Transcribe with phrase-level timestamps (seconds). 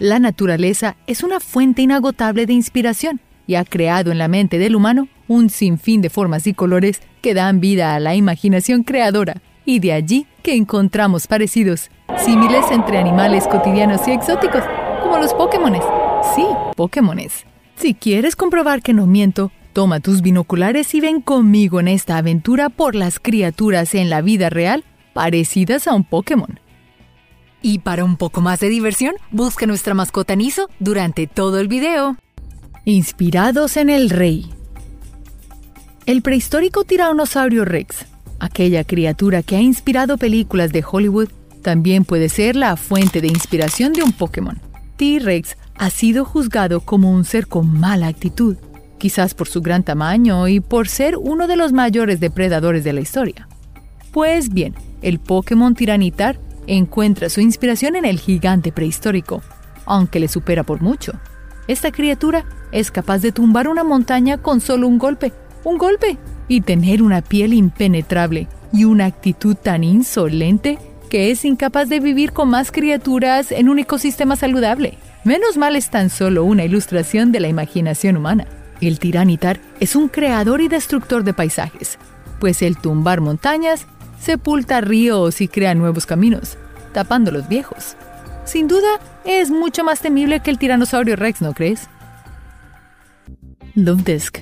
[0.00, 4.74] La naturaleza es una fuente inagotable de inspiración y ha creado en la mente del
[4.74, 9.78] humano un sinfín de formas y colores que dan vida a la imaginación creadora, y
[9.78, 14.62] de allí que encontramos parecidos, símiles entre animales cotidianos y exóticos,
[15.02, 15.82] como los Pokémones.
[16.34, 16.44] Sí,
[16.76, 17.46] Pokémones.
[17.76, 22.68] Si quieres comprobar que no miento, toma tus binoculares y ven conmigo en esta aventura
[22.68, 26.60] por las criaturas en la vida real parecidas a un Pokémon.
[27.66, 32.14] Y para un poco más de diversión, busca nuestra mascota Niso durante todo el video.
[32.84, 34.52] Inspirados en el rey.
[36.04, 38.04] El prehistórico tiranosaurio Rex,
[38.38, 41.30] aquella criatura que ha inspirado películas de Hollywood,
[41.62, 44.60] también puede ser la fuente de inspiración de un Pokémon.
[44.98, 48.58] T-Rex ha sido juzgado como un ser con mala actitud,
[48.98, 53.00] quizás por su gran tamaño y por ser uno de los mayores depredadores de la
[53.00, 53.48] historia.
[54.12, 59.42] Pues bien, el Pokémon Tiranitar encuentra su inspiración en el gigante prehistórico,
[59.86, 61.12] aunque le supera por mucho.
[61.68, 65.32] Esta criatura es capaz de tumbar una montaña con solo un golpe,
[65.64, 71.88] un golpe, y tener una piel impenetrable y una actitud tan insolente que es incapaz
[71.88, 74.98] de vivir con más criaturas en un ecosistema saludable.
[75.24, 78.46] Menos mal es tan solo una ilustración de la imaginación humana.
[78.80, 81.98] El tiranitar es un creador y destructor de paisajes,
[82.40, 83.86] pues el tumbar montañas
[84.20, 86.58] sepulta ríos y crea nuevos caminos,
[86.94, 87.96] tapando los viejos.
[88.46, 88.88] Sin duda,
[89.26, 91.88] es mucho más temible que el tiranosaurio Rex, ¿no crees?
[93.74, 94.38] Love Disc.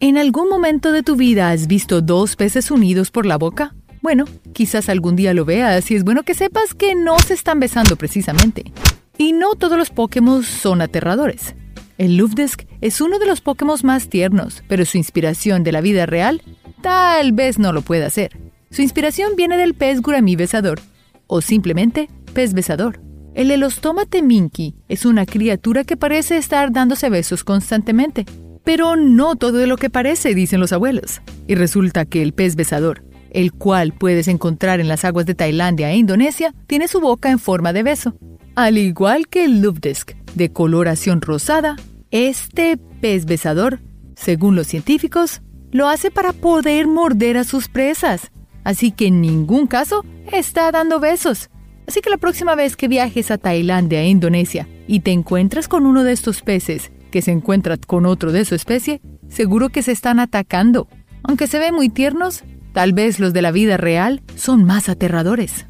[0.00, 3.74] ¿En algún momento de tu vida has visto dos peces unidos por la boca?
[4.02, 7.60] Bueno, quizás algún día lo veas y es bueno que sepas que no se están
[7.60, 8.72] besando precisamente.
[9.16, 11.54] Y no todos los Pokémon son aterradores.
[11.98, 16.06] El Luftdesk es uno de los Pokémon más tiernos, pero su inspiración de la vida
[16.06, 16.42] real
[16.80, 18.36] tal vez no lo pueda hacer.
[18.72, 20.80] Su inspiración viene del pez guramí besador,
[21.32, 23.00] o simplemente pez besador.
[23.34, 28.26] El elostómate minky es una criatura que parece estar dándose besos constantemente.
[28.64, 31.22] Pero no todo lo que parece, dicen los abuelos.
[31.48, 35.90] Y resulta que el pez besador, el cual puedes encontrar en las aguas de Tailandia
[35.90, 38.14] e Indonesia, tiene su boca en forma de beso.
[38.54, 41.76] Al igual que el Lubdesk, de coloración rosada,
[42.10, 43.80] este pez besador,
[44.14, 48.30] según los científicos, lo hace para poder morder a sus presas.
[48.64, 51.50] Así que en ningún caso está dando besos.
[51.86, 55.86] Así que la próxima vez que viajes a Tailandia e Indonesia y te encuentras con
[55.86, 59.92] uno de estos peces que se encuentra con otro de su especie, seguro que se
[59.92, 60.88] están atacando.
[61.22, 65.66] Aunque se ven muy tiernos, tal vez los de la vida real son más aterradores.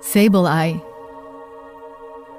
[0.00, 0.82] Sable Eye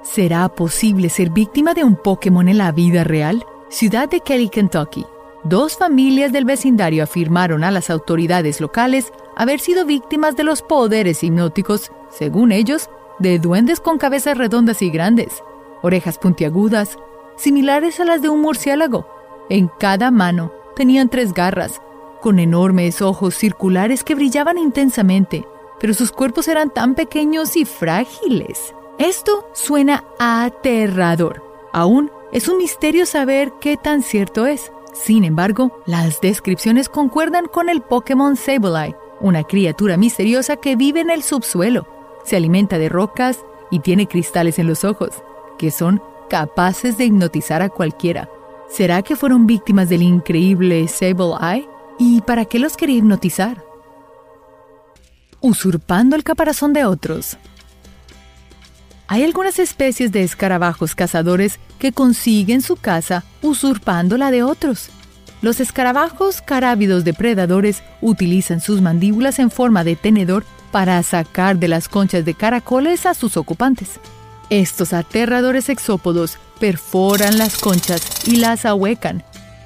[0.02, 3.44] ¿Será posible ser víctima de un Pokémon en la vida real?
[3.68, 5.04] Ciudad de Kelly, Kentucky.
[5.44, 11.22] Dos familias del vecindario afirmaron a las autoridades locales haber sido víctimas de los poderes
[11.22, 15.42] hipnóticos según ellos, de duendes con cabezas redondas y grandes,
[15.82, 16.98] orejas puntiagudas,
[17.36, 19.06] similares a las de un murciélago.
[19.48, 21.80] En cada mano tenían tres garras,
[22.20, 25.46] con enormes ojos circulares que brillaban intensamente,
[25.78, 28.74] pero sus cuerpos eran tan pequeños y frágiles.
[28.98, 31.42] Esto suena aterrador.
[31.72, 34.72] Aún es un misterio saber qué tan cierto es.
[34.92, 41.10] Sin embargo, las descripciones concuerdan con el Pokémon Sableye, una criatura misteriosa que vive en
[41.10, 41.86] el subsuelo
[42.24, 45.10] se alimenta de rocas y tiene cristales en los ojos,
[45.58, 48.28] que son capaces de hipnotizar a cualquiera.
[48.68, 51.68] ¿Será que fueron víctimas del increíble Sable Eye?
[51.98, 53.64] ¿Y para qué los quería hipnotizar?
[55.40, 57.36] Usurpando el caparazón de otros.
[59.10, 64.90] Hay algunas especies de escarabajos cazadores que consiguen su caza usurpando la de otros.
[65.42, 71.88] Los escarabajos carábidos depredadores utilizan sus mandíbulas en forma de tenedor para sacar de las
[71.88, 73.98] conchas de caracoles a sus ocupantes.
[74.48, 79.24] Estos aterradores exópodos perforan las conchas y las ahuecan.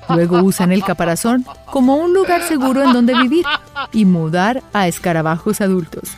[0.09, 3.45] Luego usan el caparazón como un lugar seguro en donde vivir
[3.93, 6.09] y mudar a escarabajos adultos.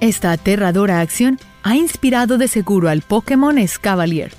[0.00, 4.30] Esta aterradora acción ha inspirado de seguro al Pokémon Escavalier,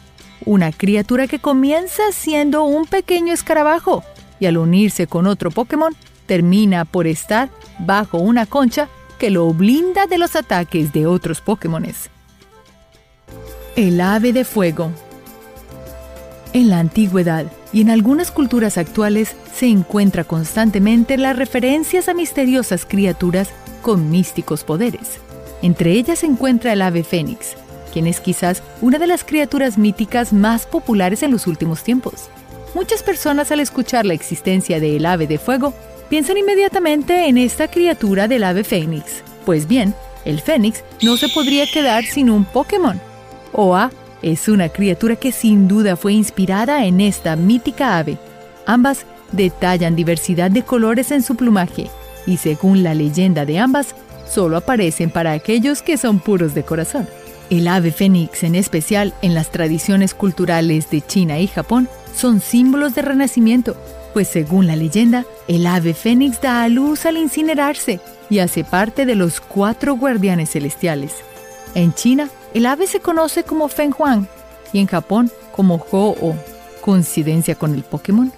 [0.45, 4.05] una criatura que comienza siendo un pequeño escarabajo
[4.39, 5.93] y al unirse con otro Pokémon
[6.25, 8.87] termina por estar bajo una concha
[9.19, 12.09] que lo blinda de los ataques de otros Pokémones.
[13.75, 14.89] El ave de fuego.
[16.53, 22.85] En la antigüedad y en algunas culturas actuales se encuentra constantemente las referencias a misteriosas
[22.85, 23.49] criaturas
[23.81, 25.19] con místicos poderes.
[25.61, 27.55] Entre ellas se encuentra el ave fénix,
[27.91, 32.29] quien es quizás una de las criaturas míticas más populares en los últimos tiempos.
[32.75, 35.73] Muchas personas al escuchar la existencia del ave de fuego
[36.09, 39.23] piensan inmediatamente en esta criatura del ave fénix.
[39.45, 39.95] Pues bien,
[40.25, 42.99] el fénix no se podría quedar sin un Pokémon.
[43.53, 48.17] O A es una criatura que sin duda fue inspirada en esta mítica ave.
[48.65, 51.89] Ambas detallan diversidad de colores en su plumaje
[52.25, 53.95] y según la leyenda de ambas,
[54.29, 57.07] solo aparecen para aquellos que son puros de corazón.
[57.49, 62.93] El ave fénix, en especial en las tradiciones culturales de China y Japón, son símbolos
[62.95, 63.77] de renacimiento,
[64.13, 69.05] pues según la leyenda, el ave fénix da a luz al incinerarse y hace parte
[69.05, 71.13] de los cuatro guardianes celestiales.
[71.75, 74.27] En China, el ave se conoce como Feng Huang
[74.73, 76.35] y en Japón como Ho-Oh.
[76.81, 78.31] ¿Coincidencia con el Pokémon?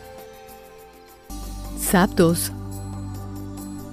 [1.80, 2.52] Zapdos.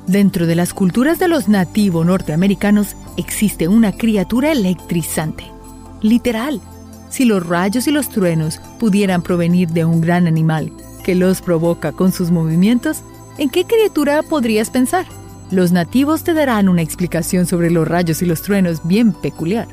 [0.06, 5.44] Dentro de las culturas de los nativos norteamericanos existe una criatura electrizante.
[6.00, 6.60] Literal.
[7.08, 10.70] Si los rayos y los truenos pudieran provenir de un gran animal
[11.02, 13.02] que los provoca con sus movimientos,
[13.38, 15.06] ¿en qué criatura podrías pensar?
[15.50, 19.66] Los nativos te darán una explicación sobre los rayos y los truenos bien peculiar.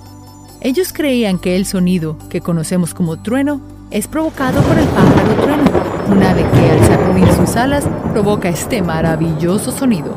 [0.62, 5.64] Ellos creían que el sonido que conocemos como trueno es provocado por el pájaro trueno,
[6.10, 10.16] un ave que al sacudir sus alas provoca este maravilloso sonido.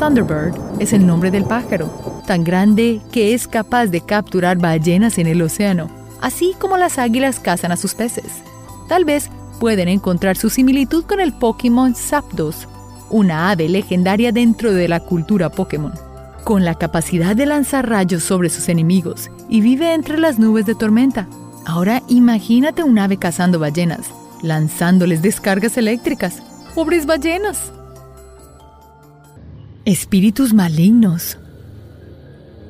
[0.00, 1.88] Thunderbird es el nombre del pájaro,
[2.26, 5.88] tan grande que es capaz de capturar ballenas en el océano,
[6.20, 8.42] así como las águilas cazan a sus peces.
[8.88, 12.66] Tal vez pueden encontrar su similitud con el Pokémon Zapdos,
[13.10, 15.94] una ave legendaria dentro de la cultura Pokémon,
[16.42, 20.74] con la capacidad de lanzar rayos sobre sus enemigos y vive entre las nubes de
[20.74, 21.28] tormenta.
[21.64, 24.10] Ahora imagínate un ave cazando ballenas,
[24.42, 26.42] lanzándoles descargas eléctricas.
[26.76, 27.72] ¡Pobres ballenas!
[29.86, 31.38] Espíritus malignos.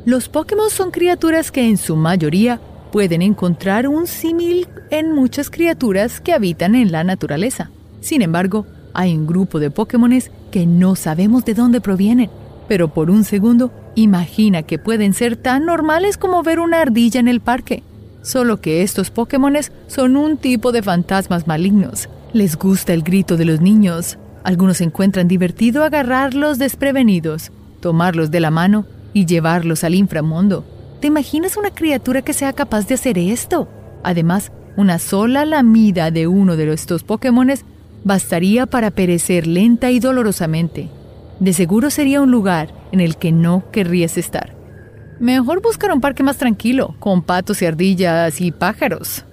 [0.04, 2.60] Los Pokémon son criaturas que en su mayoría
[2.92, 7.72] pueden encontrar un símil en muchas criaturas que habitan en la naturaleza.
[8.00, 8.64] Sin embargo,
[8.94, 12.30] hay un grupo de Pokémones que no sabemos de dónde provienen,
[12.68, 17.26] pero por un segundo imagina que pueden ser tan normales como ver una ardilla en
[17.26, 17.82] el parque.
[18.22, 22.08] Solo que estos Pokémones son un tipo de fantasmas malignos.
[22.32, 24.18] Les gusta el grito de los niños.
[24.44, 30.64] Algunos encuentran divertido agarrarlos desprevenidos, tomarlos de la mano y llevarlos al inframundo.
[31.00, 33.68] ¿Te imaginas una criatura que sea capaz de hacer esto?
[34.02, 37.64] Además, una sola lamida de uno de estos Pokémones
[38.04, 40.88] bastaría para perecer lenta y dolorosamente.
[41.40, 44.54] De seguro sería un lugar en el que no querrías estar.
[45.18, 49.25] Mejor buscar un parque más tranquilo, con patos y ardillas y pájaros.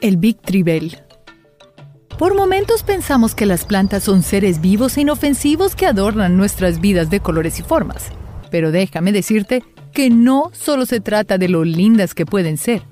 [0.00, 0.96] El Big Tribel.
[2.18, 7.10] Por momentos pensamos que las plantas son seres vivos e inofensivos que adornan nuestras vidas
[7.10, 8.10] de colores y formas.
[8.50, 9.62] Pero déjame decirte
[9.92, 12.82] que no solo se trata de lo lindas que pueden ser.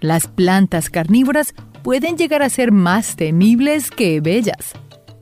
[0.00, 4.72] Las plantas carnívoras pueden llegar a ser más temibles que bellas.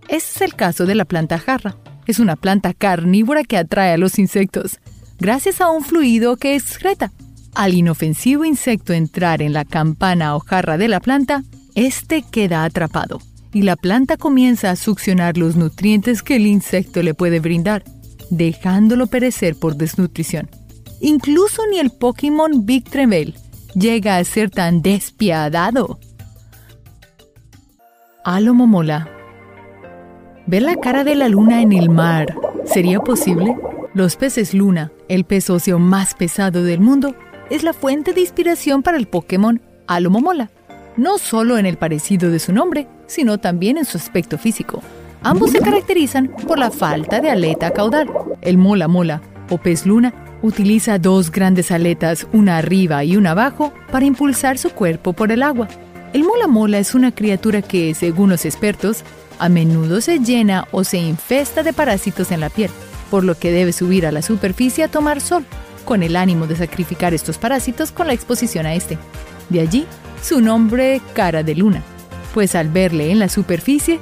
[0.08, 1.76] Ese es el caso de la planta jarra.
[2.06, 4.78] Es una planta carnívora que atrae a los insectos,
[5.18, 7.12] gracias a un fluido que excreta.
[7.54, 11.42] Al inofensivo insecto entrar en la campana o jarra de la planta,
[11.74, 13.20] este queda atrapado
[13.52, 17.84] y la planta comienza a succionar los nutrientes que el insecto le puede brindar,
[18.30, 20.48] dejándolo perecer por desnutrición.
[21.00, 23.34] Incluso ni el Pokémon Big Tremel
[23.74, 25.98] llega a ser tan despiadado.
[28.24, 29.10] Alomomola.
[30.46, 32.34] ¿Ver la cara de la luna en el mar
[32.64, 33.56] sería posible?
[33.94, 37.14] Los peces luna, el pez óseo más pesado del mundo,
[37.52, 40.48] es la fuente de inspiración para el Pokémon Alomomola,
[40.96, 44.82] no solo en el parecido de su nombre, sino también en su aspecto físico.
[45.22, 48.08] Ambos se caracterizan por la falta de aleta caudal.
[48.40, 53.74] El mola mola o pez luna utiliza dos grandes aletas, una arriba y una abajo,
[53.90, 55.68] para impulsar su cuerpo por el agua.
[56.14, 59.04] El mola mola es una criatura que, según los expertos,
[59.38, 62.70] a menudo se llena o se infesta de parásitos en la piel,
[63.10, 65.44] por lo que debe subir a la superficie a tomar sol,
[65.82, 68.98] con el ánimo de sacrificar estos parásitos con la exposición a este.
[69.48, 69.86] De allí
[70.22, 71.82] su nombre cara de luna,
[72.32, 74.00] pues al verle en la superficie,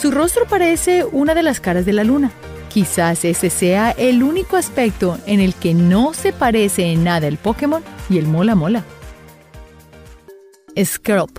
[0.00, 2.30] su rostro parece una de las caras de la luna.
[2.72, 7.36] Quizás ese sea el único aspecto en el que no se parece en nada el
[7.36, 8.84] Pokémon y el mola mola.
[10.82, 11.30] Scrub.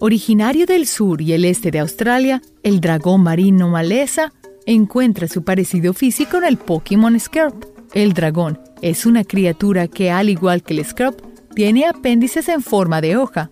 [0.00, 4.32] Originario del sur y el este de Australia, el dragón marino maleza
[4.66, 7.79] encuentra su parecido físico en el Pokémon Scrub.
[7.92, 11.16] El dragón es una criatura que, al igual que el Scrub,
[11.56, 13.50] tiene apéndices en forma de hoja,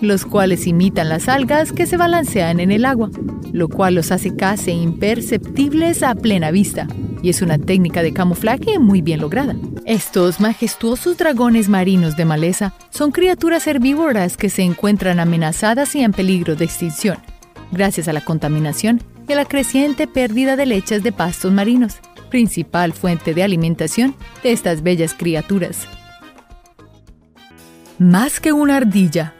[0.00, 3.10] los cuales imitan las algas que se balancean en el agua,
[3.52, 6.86] lo cual los hace casi imperceptibles a plena vista,
[7.20, 9.56] y es una técnica de camuflaje muy bien lograda.
[9.86, 16.12] Estos majestuosos dragones marinos de maleza son criaturas herbívoras que se encuentran amenazadas y en
[16.12, 17.18] peligro de extinción,
[17.72, 21.98] gracias a la contaminación y la creciente pérdida de leches de pastos marinos,
[22.30, 25.86] principal fuente de alimentación de estas bellas criaturas.
[27.98, 29.34] Más que una ardilla.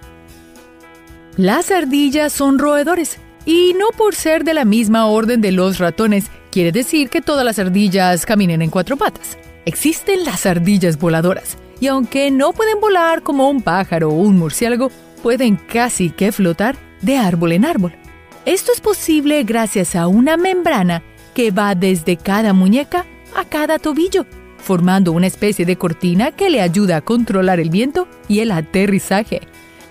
[1.37, 6.30] Las ardillas son roedores, y no por ser de la misma orden de los ratones,
[6.52, 9.38] quiere decir que todas las ardillas caminen en cuatro patas.
[9.64, 14.90] Existen las ardillas voladoras, y aunque no pueden volar como un pájaro o un murciélago,
[15.23, 18.00] pueden casi que flotar de árbol en árbol.
[18.47, 21.02] Esto es posible gracias a una membrana
[21.35, 23.04] que va desde cada muñeca
[23.37, 24.25] a cada tobillo,
[24.56, 29.42] formando una especie de cortina que le ayuda a controlar el viento y el aterrizaje.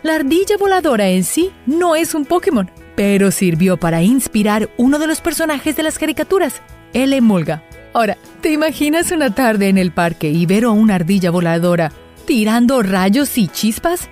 [0.01, 5.07] La ardilla voladora en sí no es un Pokémon, pero sirvió para inspirar uno de
[5.07, 6.61] los personajes de las caricaturas,
[6.93, 7.63] el Emolga.
[7.93, 11.91] Ahora, ¿te imaginas una tarde en el parque y ver a una ardilla voladora
[12.25, 14.09] tirando rayos y chispas?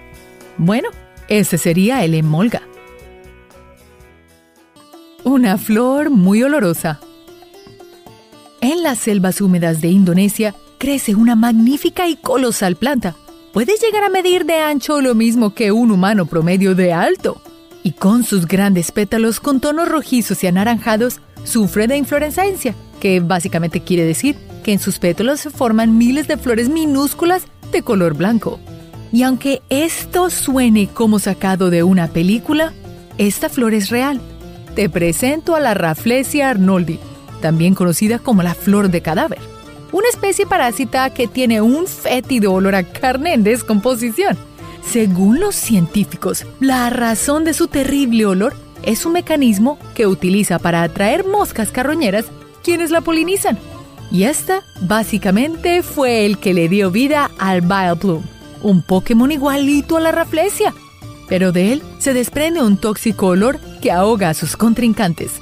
[0.57, 0.89] Bueno,
[1.27, 2.61] ese sería el Emolga.
[5.27, 7.01] Una flor muy olorosa.
[8.61, 13.13] En las selvas húmedas de Indonesia crece una magnífica y colosal planta.
[13.51, 17.41] Puede llegar a medir de ancho lo mismo que un humano promedio de alto.
[17.83, 23.81] Y con sus grandes pétalos con tonos rojizos y anaranjados, sufre de inflorescencia, que básicamente
[23.81, 27.43] quiere decir que en sus pétalos se forman miles de flores minúsculas
[27.73, 28.61] de color blanco.
[29.11, 32.71] Y aunque esto suene como sacado de una película,
[33.17, 34.21] esta flor es real.
[34.77, 36.99] Te presento a la Rafflesia arnoldi,
[37.41, 39.39] también conocida como la flor de cadáver,
[39.91, 44.37] una especie parásita que tiene un fétido olor a carne en descomposición.
[44.87, 48.53] Según los científicos, la razón de su terrible olor
[48.83, 52.25] es un mecanismo que utiliza para atraer moscas carroñeras
[52.63, 53.57] quienes la polinizan.
[54.11, 58.27] Y esta, básicamente, fue el que le dio vida al Vileplume,
[58.61, 60.71] un Pokémon igualito a la Rafflesia.
[61.27, 65.41] Pero de él se desprende un tóxico olor que ahoga a sus contrincantes.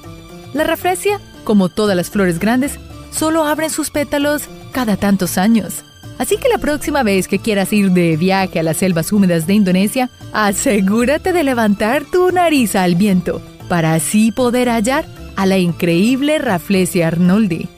[0.54, 2.78] La Rafflesia como todas las flores grandes,
[3.12, 5.86] solo abren sus pétalos cada tantos años.
[6.18, 9.54] Así que la próxima vez que quieras ir de viaje a las selvas húmedas de
[9.54, 15.06] Indonesia, asegúrate de levantar tu nariz al viento para así poder hallar
[15.38, 17.70] a la increíble Rafflesia arnoldi.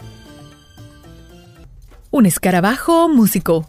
[2.10, 3.68] Un escarabajo músico.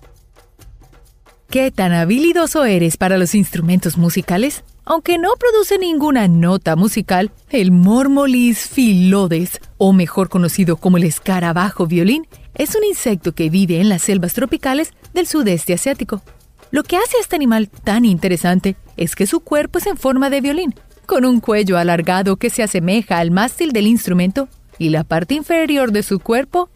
[1.50, 4.64] ¿Qué tan habilidoso eres para los instrumentos musicales?
[4.90, 11.86] Aunque no produce ninguna nota musical, el Mormolis filodes, o mejor conocido como el escarabajo
[11.86, 16.22] violín, es un insecto que vive en las selvas tropicales del sudeste asiático.
[16.70, 20.30] Lo que hace a este animal tan interesante es que su cuerpo es en forma
[20.30, 25.04] de violín, con un cuello alargado que se asemeja al mástil del instrumento y la
[25.04, 26.70] parte inferior de su cuerpo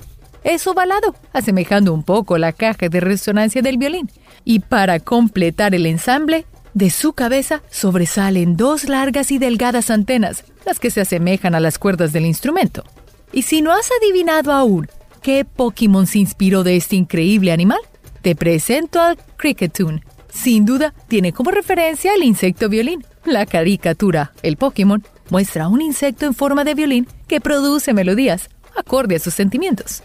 [0.45, 4.11] es ovalado, asemejando un poco la caja de resonancia del violín.
[4.45, 10.79] Y para completar el ensamble, de su cabeza sobresalen dos largas y delgadas antenas, las
[10.79, 12.85] que se asemejan a las cuerdas del instrumento.
[13.33, 14.88] Y si no has adivinado aún
[15.23, 17.81] qué Pokémon se inspiró de este increíble animal,
[18.23, 20.02] te presento al Cricketune.
[20.33, 23.05] Sin duda, tiene como referencia al insecto violín.
[23.25, 29.17] La caricatura, el Pokémon, muestra un insecto en forma de violín que produce melodías, acorde
[29.17, 30.02] a sus sentimientos.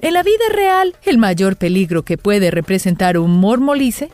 [0.00, 4.10] En la vida real, el mayor peligro que puede representar un mormolice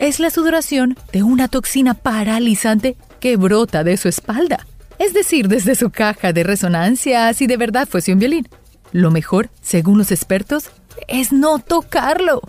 [0.00, 4.66] es la sudoración de una toxina paralizante que brota de su espalda,
[4.98, 8.48] es decir, desde su caja de resonancia si de verdad fuese un violín.
[8.92, 10.70] Lo mejor, según los expertos,
[11.06, 12.40] es no tocarlo.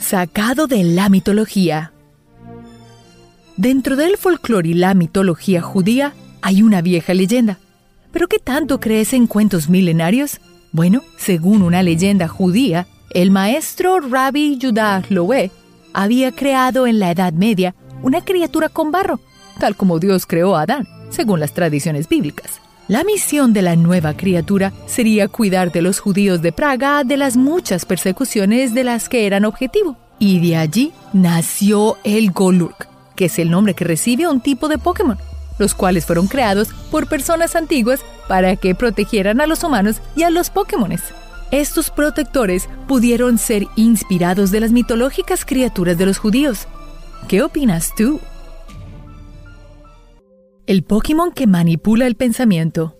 [0.00, 1.92] Sacado de la mitología.
[3.56, 7.58] Dentro del folclore y la mitología judía hay una vieja leyenda.
[8.10, 10.40] ¿Pero qué tanto crees en cuentos milenarios?
[10.72, 15.50] Bueno, según una leyenda judía, el maestro Rabbi Judah Loé
[15.92, 19.20] había creado en la Edad Media una criatura con barro,
[19.58, 22.60] tal como Dios creó a Adán, según las tradiciones bíblicas.
[22.88, 27.36] La misión de la nueva criatura sería cuidar de los judíos de Praga de las
[27.36, 29.96] muchas persecuciones de las que eran objetivo.
[30.18, 34.78] Y de allí nació el Golurk, que es el nombre que recibe un tipo de
[34.78, 35.18] Pokémon,
[35.58, 40.30] los cuales fueron creados por personas antiguas para que protegieran a los humanos y a
[40.30, 41.02] los Pokémones.
[41.50, 46.66] Estos protectores pudieron ser inspirados de las mitológicas criaturas de los judíos.
[47.28, 48.20] ¿Qué opinas tú?
[50.66, 52.96] El Pokémon que manipula el pensamiento.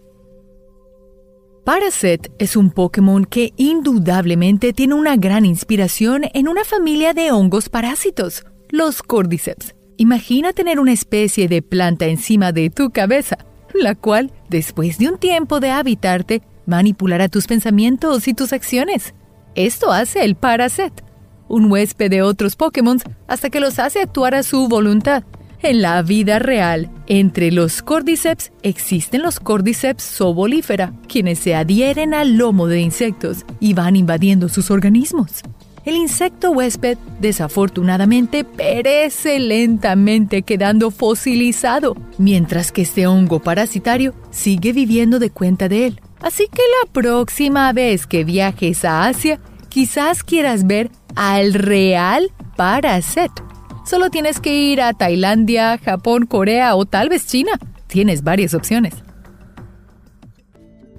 [1.65, 7.69] Parasect es un Pokémon que indudablemente tiene una gran inspiración en una familia de hongos
[7.69, 9.75] parásitos, los Cordyceps.
[9.97, 13.39] Imagina tener una especie de planta encima de tu cabeza,
[13.75, 19.15] la cual, después de un tiempo de habitarte, manipulará tus pensamientos y tus acciones.
[19.55, 20.93] Esto hace el Paraset,
[21.49, 25.25] un huésped de otros Pokémon hasta que los hace actuar a su voluntad.
[25.63, 32.37] En la vida real, entre los Cordyceps existen los Cordyceps sobolífera, quienes se adhieren al
[32.37, 35.43] lomo de insectos y van invadiendo sus organismos.
[35.87, 45.21] El insecto huésped desafortunadamente perece lentamente quedando fosilizado, mientras que este hongo parasitario sigue viviendo
[45.21, 46.01] de cuenta de él.
[46.21, 49.39] Así que la próxima vez que viajes a Asia,
[49.69, 53.31] quizás quieras ver al real Paraset.
[53.85, 57.53] Solo tienes que ir a Tailandia, Japón, Corea o tal vez China.
[57.87, 58.95] Tienes varias opciones.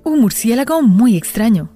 [0.06, 1.70] Un murciélago muy extraño.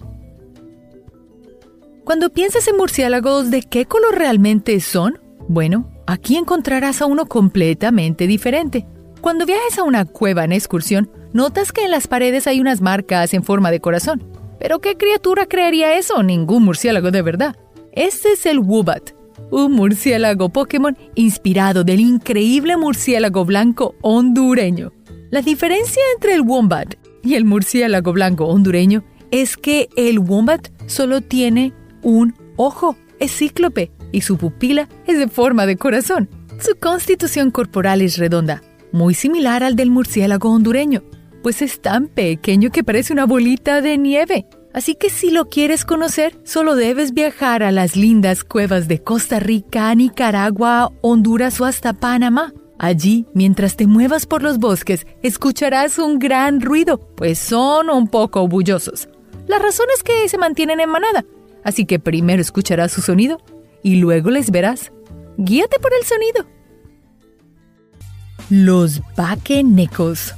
[2.12, 5.22] Cuando piensas en murciélagos, ¿de qué color realmente son?
[5.48, 8.86] Bueno, aquí encontrarás a uno completamente diferente.
[9.22, 13.34] Cuando viajes a una cueva en excursión, notas que en las paredes hay unas marcas
[13.34, 14.22] en forma de corazón.
[14.60, 16.22] ¿Pero qué criatura crearía eso?
[16.22, 17.56] Ningún murciélago de verdad.
[17.94, 19.12] Este es el Woobat,
[19.50, 24.91] un murciélago Pokémon inspirado del increíble murciélago blanco hondureño.
[25.30, 29.01] La diferencia entre el Wombat y el murciélago blanco hondureño
[29.32, 31.72] es que el Wombat solo tiene
[32.03, 36.29] un ojo, es cíclope y su pupila es de forma de corazón.
[36.60, 41.03] Su constitución corporal es redonda, muy similar al del murciélago hondureño,
[41.41, 44.46] pues es tan pequeño que parece una bolita de nieve.
[44.74, 49.39] Así que si lo quieres conocer, solo debes viajar a las lindas cuevas de Costa
[49.39, 52.53] Rica, Nicaragua, Honduras o hasta Panamá.
[52.79, 58.48] Allí, mientras te muevas por los bosques, escucharás un gran ruido, pues son un poco
[58.48, 59.10] bullosos.
[59.48, 61.25] La razón es que se mantienen en manada,
[61.63, 63.41] así que primero escucharás su sonido
[63.84, 64.91] y luego les verás.
[65.38, 66.46] Guíate por el sonido.
[68.50, 70.36] Los vaquenecos.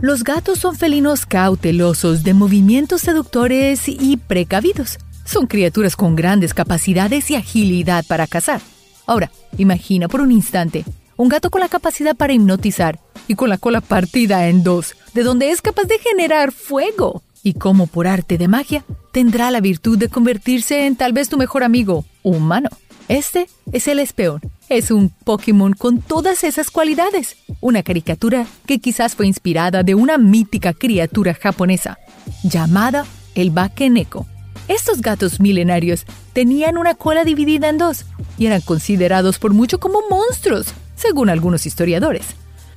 [0.00, 4.98] Los gatos son felinos cautelosos, de movimientos seductores y precavidos.
[5.24, 8.60] Son criaturas con grandes capacidades y agilidad para cazar.
[9.06, 10.84] Ahora, imagina por un instante
[11.16, 15.22] un gato con la capacidad para hipnotizar y con la cola partida en dos, de
[15.22, 17.22] donde es capaz de generar fuego.
[17.46, 21.36] Y como por arte de magia, tendrá la virtud de convertirse en tal vez tu
[21.36, 22.68] mejor amigo humano.
[23.06, 24.40] Este es el espeón.
[24.68, 27.36] Es un Pokémon con todas esas cualidades.
[27.60, 32.00] Una caricatura que quizás fue inspirada de una mítica criatura japonesa
[32.42, 33.06] llamada
[33.36, 34.26] el Bakeneko.
[34.66, 38.06] Estos gatos milenarios tenían una cola dividida en dos
[38.38, 42.26] y eran considerados por mucho como monstruos, según algunos historiadores.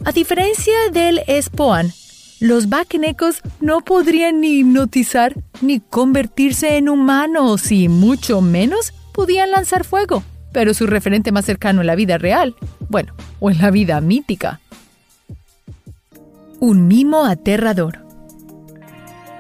[0.06, 1.92] A diferencia del Spoan,
[2.40, 9.84] los Bakenekos no podrían ni hipnotizar ni convertirse en humanos y mucho menos podían lanzar
[9.84, 10.24] fuego,
[10.54, 12.56] pero su referente más cercano en la vida real,
[12.88, 14.62] bueno, o en la vida mítica.
[16.60, 18.00] Un mimo aterrador.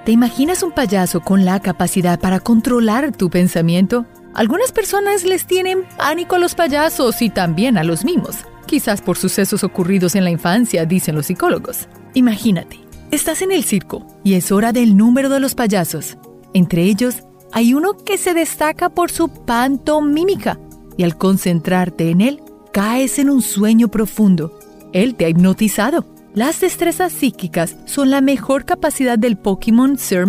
[0.05, 4.05] ¿Te imaginas un payaso con la capacidad para controlar tu pensamiento?
[4.33, 9.17] Algunas personas les tienen pánico a los payasos y también a los mimos, quizás por
[9.17, 11.87] sucesos ocurridos en la infancia, dicen los psicólogos.
[12.13, 16.17] Imagínate, estás en el circo y es hora del número de los payasos.
[16.53, 20.59] Entre ellos hay uno que se destaca por su pantomímica
[20.97, 22.41] y al concentrarte en él,
[22.71, 24.57] caes en un sueño profundo.
[24.93, 26.05] Él te ha hipnotizado.
[26.35, 30.25] Las destrezas psíquicas son la mejor capacidad del Pokémon Sir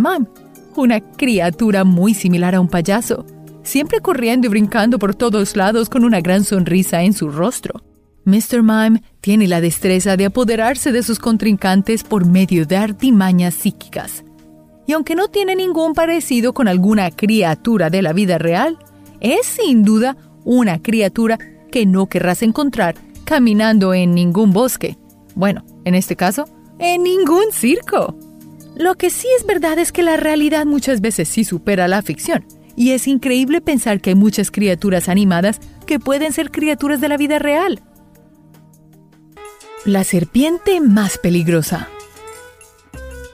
[0.77, 3.27] una criatura muy similar a un payaso,
[3.63, 7.83] siempre corriendo y brincando por todos lados con una gran sonrisa en su rostro.
[8.25, 8.63] Mr.
[8.63, 14.25] Mime tiene la destreza de apoderarse de sus contrincantes por medio de artimañas psíquicas
[14.91, 18.77] y aunque no tiene ningún parecido con alguna criatura de la vida real,
[19.21, 21.39] es sin duda una criatura
[21.71, 24.99] que no querrás encontrar caminando en ningún bosque.
[25.37, 26.49] Bueno, en este caso,
[26.81, 28.17] en ningún circo.
[28.75, 32.45] Lo que sí es verdad es que la realidad muchas veces sí supera la ficción,
[32.75, 37.17] y es increíble pensar que hay muchas criaturas animadas que pueden ser criaturas de la
[37.17, 37.81] vida real.
[39.87, 41.89] La serpiente más peligrosa.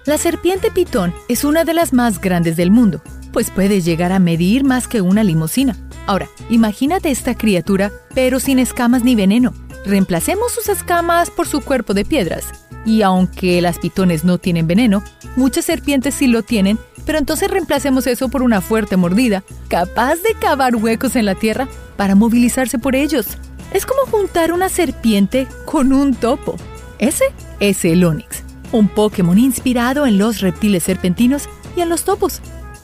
[0.05, 4.21] La serpiente pitón es una de las más grandes del mundo, pues puede llegar a
[4.21, 5.77] medir más que una limusina.
[6.07, 9.55] Ahora, imagínate esta criatura, pero sin escamas ni veneno.
[9.85, 12.45] Reemplacemos sus escamas por su cuerpo de piedras.
[12.85, 15.03] Y aunque las pitones no tienen veneno,
[15.35, 20.35] muchas serpientes sí lo tienen, pero entonces reemplacemos eso por una fuerte mordida, capaz de
[20.35, 23.37] cavar huecos en la tierra para movilizarse por ellos.
[23.73, 26.57] Es como juntar una serpiente con un topo.
[26.99, 27.25] Ese
[27.61, 32.41] es el Onix un Pokémon inspirado en los reptiles serpentinos y en los topos.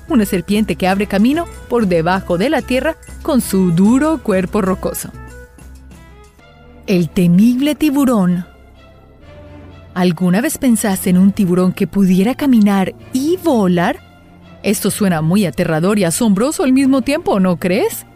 [0.09, 5.11] Una serpiente que abre camino por debajo de la tierra con su duro cuerpo rocoso.
[6.87, 8.47] El temible tiburón.
[9.95, 14.01] ¿Alguna vez pensaste en un tiburón que pudiera caminar y volar?
[14.63, 18.07] Esto suena muy aterrador y asombroso al mismo tiempo, ¿no crees?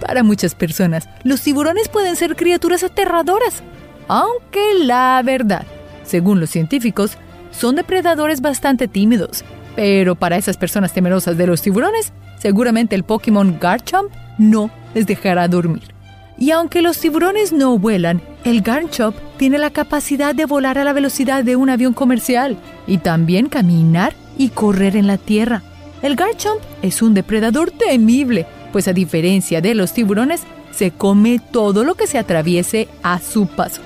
[0.00, 3.62] Para muchas personas, los tiburones pueden ser criaturas aterradoras,
[4.08, 5.64] aunque la verdad
[6.10, 7.16] según los científicos,
[7.52, 9.44] son depredadores bastante tímidos,
[9.76, 15.46] Pero para esas personas temerosas de los tiburones, seguramente el Pokémon Garchomp no les dejará
[15.46, 15.94] dormir.
[16.36, 20.92] Y aunque los tiburones no vuelan, el Garchomp tiene la capacidad de volar a la
[20.92, 25.62] velocidad de un avión comercial y también caminar y correr en la tierra.
[26.02, 31.84] El Garchomp es un depredador temible, pues a diferencia de los tiburones, se come todo
[31.84, 33.82] lo que se atraviese a su paso.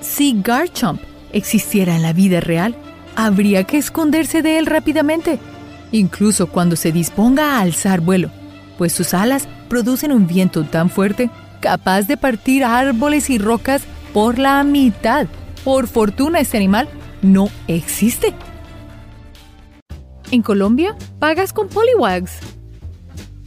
[0.00, 1.00] Si Garchomp
[1.32, 2.74] existiera en la vida real,
[3.14, 5.38] habría que esconderse de él rápidamente,
[5.92, 8.30] incluso cuando se disponga a alzar vuelo,
[8.78, 14.38] pues sus alas producen un viento tan fuerte capaz de partir árboles y rocas por
[14.38, 15.26] la mitad.
[15.64, 16.88] Por fortuna este animal
[17.22, 18.34] no existe.
[20.30, 22.55] En Colombia, pagas con Poliwags.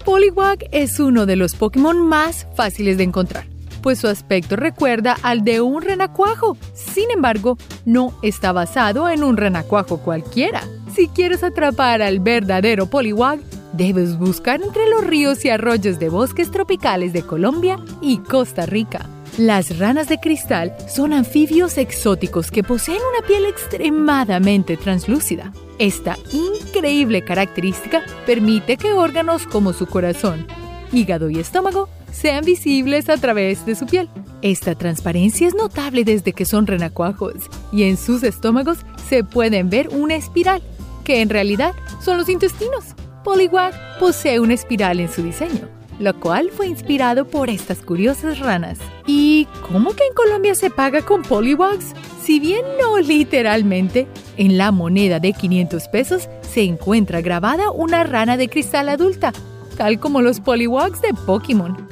[0.05, 3.45] Poliwag es uno de los Pokémon más fáciles de encontrar
[3.79, 6.57] pues su aspecto recuerda al de un renacuajo.
[6.73, 10.63] Sin embargo, no está basado en un renacuajo cualquiera.
[10.93, 13.39] Si quieres atrapar al verdadero Poliwag,
[13.73, 19.07] debes buscar entre los ríos y arroyos de bosques tropicales de Colombia y Costa Rica.
[19.38, 25.54] Las ranas de cristal son anfibios exóticos que poseen una piel extremadamente translúcida.
[25.78, 30.46] Esta increíble característica permite que órganos como su corazón,
[30.92, 34.10] hígado y estómago sean visibles a través de su piel.
[34.42, 37.36] Esta transparencia es notable desde que son renacuajos
[37.72, 40.62] y en sus estómagos se pueden ver una espiral,
[41.06, 42.96] que en realidad son los intestinos.
[43.24, 45.68] Poliwag posee una espiral en su diseño,
[45.99, 48.79] lo cual fue inspirado por estas curiosas ranas.
[49.05, 51.93] ¿Y cómo que en Colombia se paga con Poliwags?
[52.23, 54.07] Si bien no literalmente,
[54.38, 59.33] en la moneda de 500 pesos se encuentra grabada una rana de cristal adulta,
[59.77, 61.88] tal como los Poliwags de Pokémon.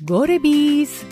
[0.00, 1.04] Gorebees.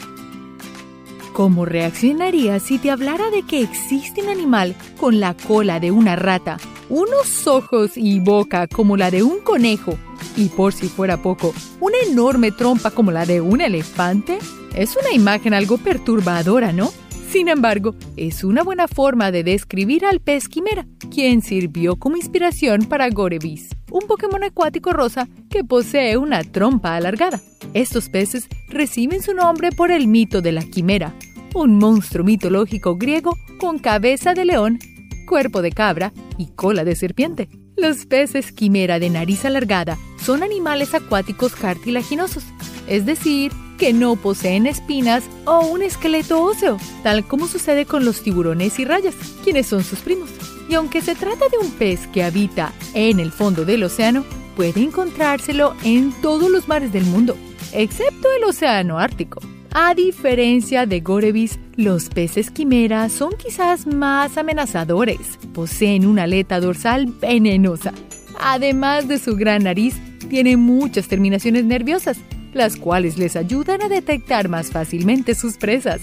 [1.33, 6.15] ¿Cómo reaccionarías si te hablara de que existe un animal con la cola de una
[6.15, 6.59] rata,
[6.91, 9.97] unos ojos y boca como la de un conejo
[10.37, 14.39] y por si fuera poco, una enorme trompa como la de un elefante?
[14.75, 16.91] Es una imagen algo perturbadora, ¿no?
[17.33, 22.85] Sin embargo, es una buena forma de describir al pez quimera, quien sirvió como inspiración
[22.85, 27.41] para Gorebees, un Pokémon acuático rosa que posee una trompa alargada.
[27.73, 31.15] Estos peces reciben su nombre por el mito de la quimera,
[31.55, 34.79] un monstruo mitológico griego con cabeza de león,
[35.27, 37.49] cuerpo de cabra y cola de serpiente.
[37.77, 42.45] Los peces quimera de nariz alargada son animales acuáticos cartilaginosos,
[42.87, 48.23] es decir, que no poseen espinas o un esqueleto óseo, tal como sucede con los
[48.23, 50.31] tiburones y rayas, quienes son sus primos.
[50.69, 54.83] Y aunque se trata de un pez que habita en el fondo del océano, puede
[54.83, 57.37] encontrárselo en todos los mares del mundo,
[57.73, 59.41] excepto el Océano Ártico.
[59.75, 65.39] A diferencia de Gorevis, los peces quimera son quizás más amenazadores.
[65.55, 67.95] Poseen una aleta dorsal venenosa.
[68.39, 69.95] Además de su gran nariz,
[70.29, 72.19] tiene muchas terminaciones nerviosas,
[72.53, 76.03] las cuales les ayudan a detectar más fácilmente sus presas.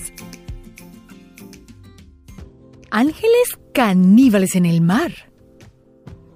[2.90, 5.29] Ángeles caníbales en el mar.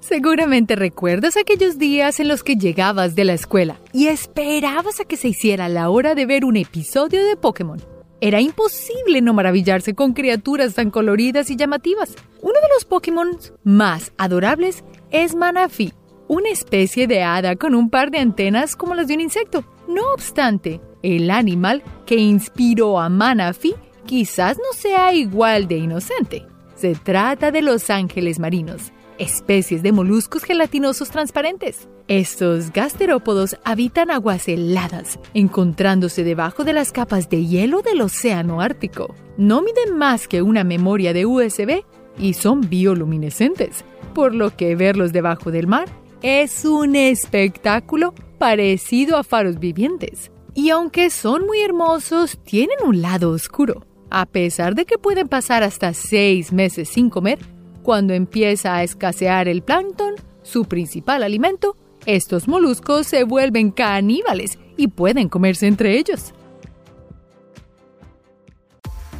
[0.03, 5.15] Seguramente recuerdas aquellos días en los que llegabas de la escuela y esperabas a que
[5.15, 7.81] se hiciera la hora de ver un episodio de Pokémon.
[8.19, 12.15] Era imposible no maravillarse con criaturas tan coloridas y llamativas.
[12.41, 13.29] Uno de los Pokémon
[13.63, 15.93] más adorables es Manaphy,
[16.27, 19.63] una especie de hada con un par de antenas como las de un insecto.
[19.87, 23.73] No obstante, el animal que inspiró a Manaphy
[24.05, 26.45] quizás no sea igual de inocente.
[26.75, 28.91] Se trata de los ángeles marinos
[29.23, 31.87] especies de moluscos gelatinosos transparentes.
[32.07, 39.15] Estos gasterópodos habitan aguas heladas, encontrándose debajo de las capas de hielo del océano Ártico.
[39.37, 41.83] No miden más que una memoria de USB
[42.19, 45.87] y son bioluminescentes, por lo que verlos debajo del mar
[46.21, 50.31] es un espectáculo parecido a faros vivientes.
[50.53, 53.85] Y aunque son muy hermosos, tienen un lado oscuro.
[54.09, 57.39] A pesar de que pueden pasar hasta seis meses sin comer,
[57.83, 64.87] cuando empieza a escasear el plancton, su principal alimento, estos moluscos se vuelven caníbales y
[64.87, 66.33] pueden comerse entre ellos.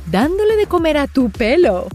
[0.10, 1.88] Dándole de comer a tu pelo.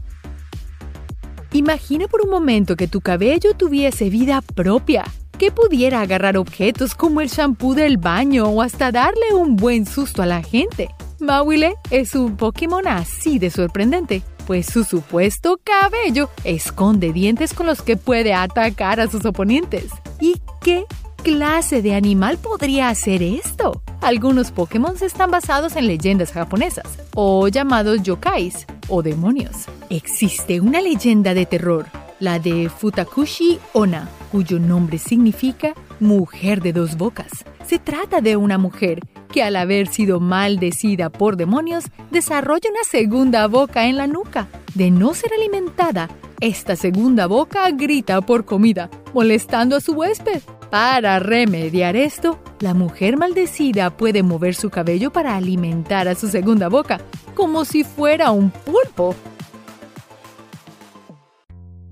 [1.52, 5.04] Imagina por un momento que tu cabello tuviese vida propia,
[5.38, 10.22] que pudiera agarrar objetos como el shampoo del baño o hasta darle un buen susto
[10.22, 10.88] a la gente.
[11.20, 17.83] Mawile es un Pokémon así de sorprendente pues su supuesto cabello esconde dientes con los
[17.83, 19.91] que puede atacar a sus oponentes.
[20.21, 20.87] ¿Y qué
[21.23, 23.83] clase de animal podría hacer esto?
[24.01, 29.67] Algunos Pokémon están basados en leyendas japonesas, o llamados yokais, o demonios.
[29.91, 36.96] Existe una leyenda de terror la de Futakushi Ona, cuyo nombre significa mujer de dos
[36.96, 37.44] bocas.
[37.64, 39.00] Se trata de una mujer
[39.31, 44.48] que al haber sido maldecida por demonios, desarrolla una segunda boca en la nuca.
[44.74, 46.09] De no ser alimentada,
[46.40, 50.40] esta segunda boca grita por comida, molestando a su huésped.
[50.70, 56.68] Para remediar esto, la mujer maldecida puede mover su cabello para alimentar a su segunda
[56.68, 57.00] boca,
[57.35, 59.14] como si fuera un pulpo.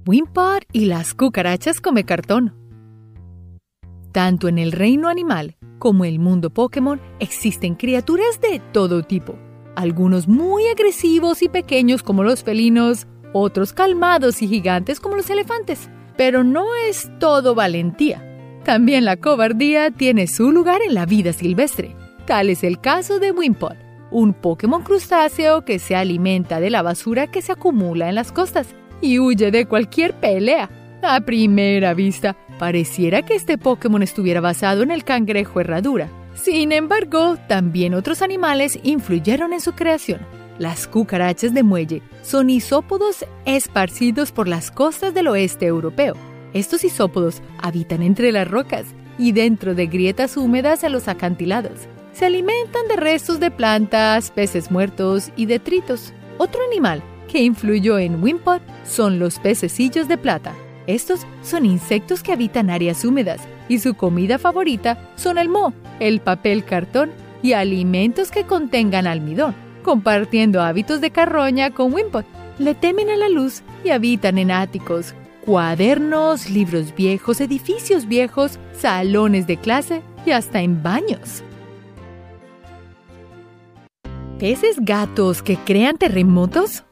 [0.08, 2.54] Wimpod y las cucarachas come cartón.
[4.12, 9.36] Tanto en el reino animal como en el mundo Pokémon existen criaturas de todo tipo.
[9.74, 15.90] Algunos muy agresivos y pequeños como los felinos, otros calmados y gigantes como los elefantes.
[16.16, 18.22] Pero no es todo valentía.
[18.64, 21.96] También la cobardía tiene su lugar en la vida silvestre.
[22.26, 23.74] Tal es el caso de Wimpod,
[24.12, 28.68] un Pokémon crustáceo que se alimenta de la basura que se acumula en las costas
[29.00, 30.70] y huye de cualquier pelea.
[31.02, 36.08] A primera vista, pareciera que este Pokémon estuviera basado en el cangrejo herradura.
[36.34, 40.20] Sin embargo, también otros animales influyeron en su creación.
[40.58, 46.14] Las cucarachas de muelle son isópodos esparcidos por las costas del oeste europeo
[46.56, 48.86] estos isópodos habitan entre las rocas
[49.18, 51.86] y dentro de grietas húmedas en los acantilados.
[52.14, 56.14] Se alimentan de restos de plantas, peces muertos y detritos.
[56.38, 60.54] Otro animal que influyó en Wimpod son los pececillos de plata.
[60.86, 66.20] Estos son insectos que habitan áreas húmedas y su comida favorita son el moho, el
[66.20, 67.10] papel cartón
[67.42, 72.24] y alimentos que contengan almidón, compartiendo hábitos de carroña con Wimpod.
[72.58, 79.46] Le temen a la luz y habitan en áticos, cuadernos, libros viejos, edificios viejos, salones
[79.46, 81.42] de clase y hasta en baños.
[84.38, 86.85] ¿Peces gatos que crean terremotos?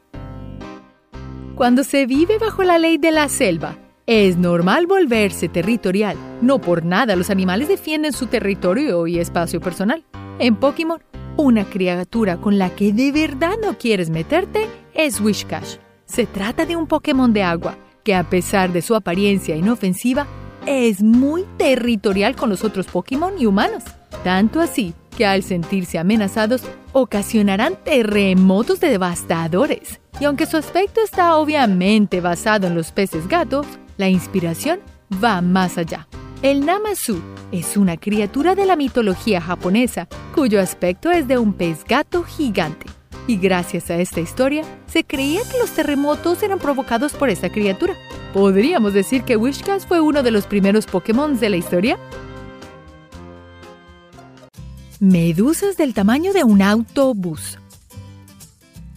[1.55, 6.17] Cuando se vive bajo la ley de la selva, es normal volverse territorial.
[6.41, 10.03] No por nada los animales defienden su territorio y espacio personal.
[10.37, 11.01] En Pokémon,
[11.37, 15.77] una criatura con la que de verdad no quieres meterte es Wishcash.
[16.03, 20.27] Se trata de un Pokémon de agua que a pesar de su apariencia inofensiva,
[20.65, 23.83] es muy territorial con los otros Pokémon y humanos.
[24.25, 29.99] Tanto así que al sentirse amenazados, ocasionarán terremotos devastadores.
[30.19, 33.65] Y aunque su aspecto está obviamente basado en los peces gatos,
[33.97, 34.79] la inspiración
[35.23, 36.07] va más allá.
[36.41, 41.83] El Namazu es una criatura de la mitología japonesa cuyo aspecto es de un pez
[41.85, 42.85] gato gigante
[43.27, 47.95] y gracias a esta historia se creía que los terremotos eran provocados por esta criatura.
[48.33, 51.97] ¿Podríamos decir que Wishcas fue uno de los primeros Pokémon de la historia?
[55.01, 57.59] Medusas del tamaño de un autobús.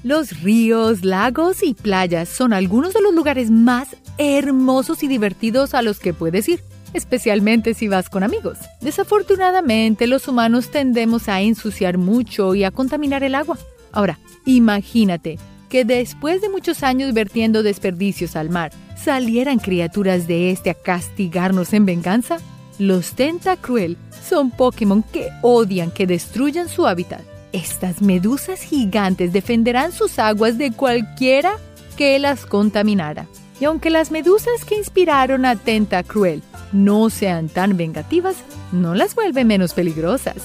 [0.04, 5.82] Los ríos, lagos y playas son algunos de los lugares más hermosos y divertidos a
[5.82, 6.62] los que puedes ir,
[6.94, 8.58] especialmente si vas con amigos.
[8.80, 13.58] Desafortunadamente, los humanos tendemos a ensuciar mucho y a contaminar el agua.
[13.90, 15.36] Ahora, imagínate
[15.68, 21.72] que después de muchos años vertiendo desperdicios al mar, salieran criaturas de este a castigarnos
[21.72, 22.38] en venganza.
[22.78, 27.22] Los Tentacruel son Pokémon que odian que destruyan su hábitat.
[27.52, 31.56] Estas medusas gigantes defenderán sus aguas de cualquiera
[31.96, 33.26] que las contaminara.
[33.60, 36.40] Y aunque las medusas que inspiraron a Tentacruel
[36.72, 38.36] no sean tan vengativas,
[38.70, 40.36] no las vuelve menos peligrosas.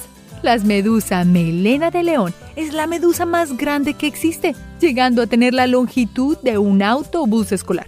[0.42, 5.54] La medusa melena de león es la medusa más grande que existe, llegando a tener
[5.54, 7.86] la longitud de un autobús escolar.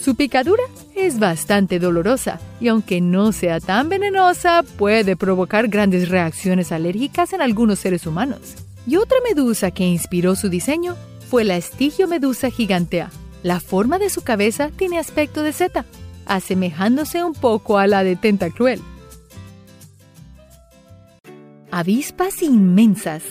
[0.00, 0.62] Su picadura
[0.98, 7.42] es bastante dolorosa y aunque no sea tan venenosa, puede provocar grandes reacciones alérgicas en
[7.42, 8.56] algunos seres humanos.
[8.86, 10.96] Y otra medusa que inspiró su diseño
[11.30, 13.10] fue la estigio medusa gigantea.
[13.42, 15.84] La forma de su cabeza tiene aspecto de seta,
[16.26, 18.80] asemejándose un poco a la de Tentacruel
[21.70, 23.22] avispas inmensas.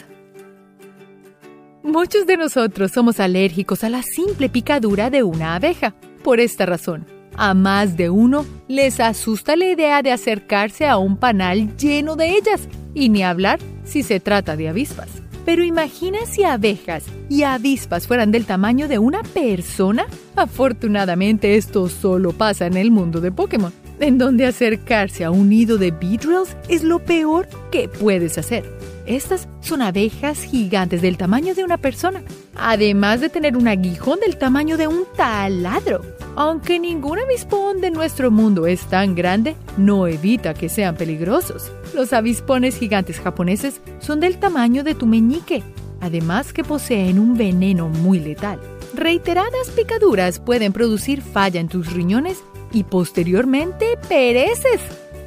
[1.83, 5.93] Muchos de nosotros somos alérgicos a la simple picadura de una abeja.
[6.23, 7.05] Por esta razón,
[7.37, 12.31] a más de uno les asusta la idea de acercarse a un panal lleno de
[12.31, 15.09] ellas, y ni hablar si se trata de avispas.
[15.45, 20.07] Pero imagina si abejas y avispas fueran del tamaño de una persona.
[20.35, 25.77] Afortunadamente esto solo pasa en el mundo de Pokémon en donde acercarse a un nido
[25.77, 28.76] de beedrills es lo peor que puedes hacer.
[29.07, 32.23] Estas son abejas gigantes del tamaño de una persona,
[32.55, 36.01] además de tener un aguijón del tamaño de un taladro.
[36.35, 41.71] Aunque ningún avispón de nuestro mundo es tan grande, no evita que sean peligrosos.
[41.95, 45.63] Los avispones gigantes japoneses son del tamaño de tu meñique,
[46.01, 48.59] además que poseen un veneno muy letal.
[48.93, 52.43] Reiteradas picaduras pueden producir falla en tus riñones
[52.73, 54.81] y posteriormente pereces,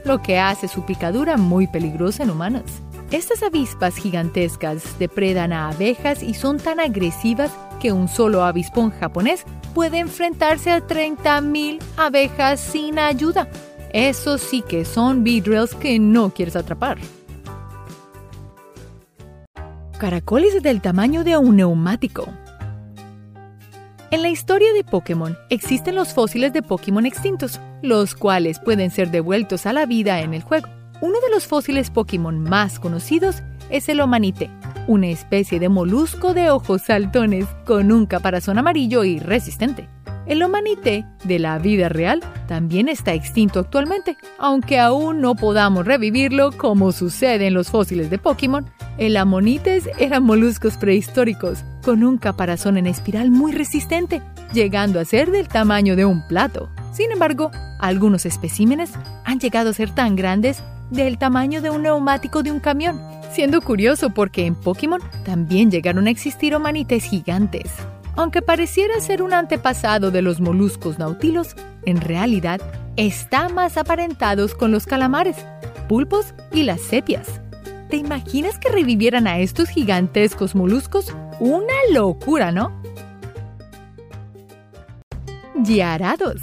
[0.04, 2.82] lo que hace su picadura muy peligrosa en humanas.
[3.10, 9.44] Estas avispas gigantescas depredan a abejas y son tan agresivas que un solo avispón japonés
[9.74, 13.48] puede enfrentarse a 30.000 abejas sin ayuda.
[13.92, 16.98] Eso sí que son beedrills que no quieres atrapar.
[19.98, 22.28] Caracoles del tamaño de un neumático.
[24.12, 29.10] En la historia de Pokémon existen los fósiles de Pokémon extintos, los cuales pueden ser
[29.10, 30.79] devueltos a la vida en el juego.
[31.02, 34.50] Uno de los fósiles Pokémon más conocidos es el Omanite,
[34.86, 39.88] una especie de molusco de ojos saltones con un caparazón amarillo y resistente.
[40.26, 46.52] El Omanite de la vida real también está extinto actualmente, aunque aún no podamos revivirlo
[46.52, 48.66] como sucede en los fósiles de Pokémon.
[48.98, 54.20] El Amonites eran moluscos prehistóricos con un caparazón en espiral muy resistente,
[54.52, 56.68] llegando a ser del tamaño de un plato.
[56.92, 58.92] Sin embargo, algunos especímenes
[59.24, 63.00] han llegado a ser tan grandes del tamaño de un neumático de un camión
[63.30, 67.70] siendo curioso porque en Pokémon también llegaron a existir humanites gigantes.
[68.16, 71.54] Aunque pareciera ser un antepasado de los moluscos nautilos,
[71.86, 72.60] en realidad
[72.96, 75.36] está más aparentados con los calamares,
[75.88, 77.40] pulpos y las sepias.
[77.88, 81.14] ¿Te imaginas que revivieran a estos gigantescos moluscos?
[81.38, 82.72] Una locura, ¿no?
[85.62, 86.40] Yarados.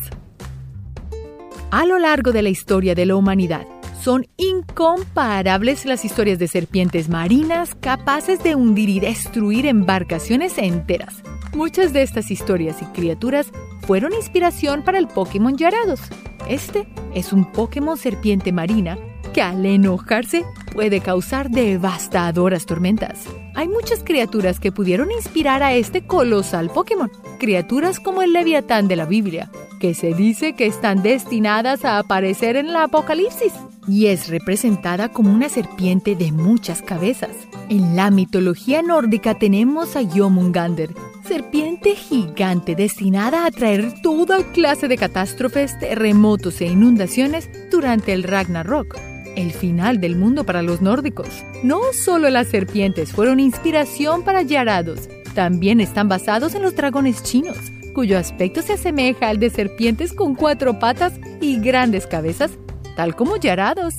[1.70, 3.66] A lo largo de la historia de la humanidad,
[4.08, 11.22] son incomparables las historias de serpientes marinas capaces de hundir y destruir embarcaciones enteras.
[11.54, 13.48] Muchas de estas historias y criaturas
[13.86, 16.00] fueron inspiración para el Pokémon Yarados.
[16.48, 18.98] Este es un Pokémon serpiente marina
[19.34, 23.26] que al enojarse puede causar devastadoras tormentas.
[23.58, 28.96] Hay muchas criaturas que pudieron inspirar a este colosal Pokémon, criaturas como el Leviatán de
[28.96, 33.54] la Biblia, que se dice que están destinadas a aparecer en el Apocalipsis
[33.88, 37.32] y es representada como una serpiente de muchas cabezas.
[37.68, 40.94] En la mitología nórdica tenemos a Yomungander,
[41.28, 49.00] serpiente gigante destinada a traer toda clase de catástrofes, terremotos e inundaciones durante el Ragnarok,
[49.38, 51.30] el final del mundo para los nórdicos.
[51.64, 57.58] No solo las serpientes fueron inspiración para Yarados, también están basados en los dragones chinos,
[57.94, 62.52] cuyo aspecto se asemeja al de serpientes con cuatro patas y grandes cabezas
[62.96, 63.94] tal como yarados.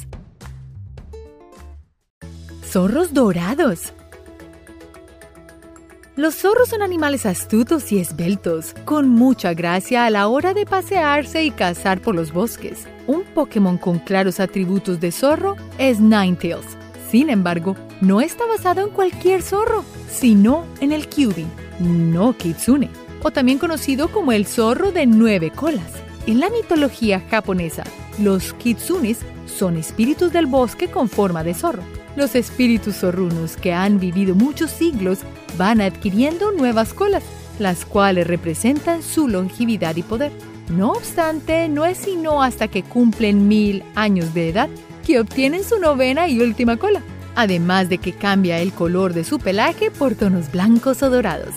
[2.64, 3.92] Zorros dorados.
[6.18, 11.44] Los zorros son animales astutos y esbeltos, con mucha gracia a la hora de pasearse
[11.44, 12.88] y cazar por los bosques.
[13.06, 16.76] Un Pokémon con claros atributos de zorro es Ninetales.
[17.08, 21.46] Sin embargo, no está basado en cualquier zorro, sino en el Kyubi,
[21.78, 22.90] no Kitsune,
[23.22, 25.92] o también conocido como el zorro de nueve colas.
[26.26, 27.84] En la mitología japonesa,
[28.20, 31.84] los kitsunes son espíritus del bosque con forma de zorro.
[32.18, 35.20] Los espíritus zorrunos que han vivido muchos siglos
[35.56, 37.22] van adquiriendo nuevas colas,
[37.60, 40.32] las cuales representan su longevidad y poder.
[40.68, 44.68] No obstante, no es sino hasta que cumplen mil años de edad
[45.06, 47.02] que obtienen su novena y última cola,
[47.36, 51.54] además de que cambia el color de su pelaje por tonos blancos o dorados,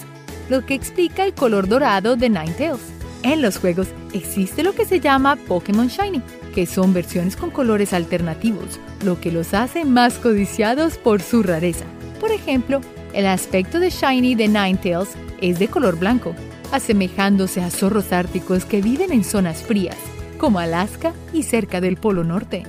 [0.48, 2.82] lo que explica el color dorado de Ninetales.
[3.24, 7.94] En los juegos existe lo que se llama Pokémon Shiny, que son versiones con colores
[7.94, 11.86] alternativos, lo que los hace más codiciados por su rareza.
[12.20, 12.82] Por ejemplo,
[13.14, 15.10] el aspecto de Shiny de Ninetales
[15.42, 16.36] es de color blanco,
[16.72, 19.98] asemejándose a zorros árticos que viven en zonas frías,
[20.38, 22.64] como Alaska y cerca del Polo Norte.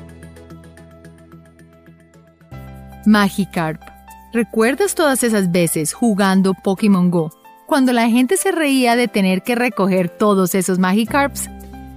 [3.07, 3.83] Magikarp.
[4.33, 7.31] ¿Recuerdas todas esas veces jugando Pokémon Go?
[7.67, 11.49] Cuando la gente se reía de tener que recoger todos esos Magikarps